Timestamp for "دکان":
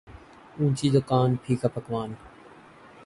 0.95-1.29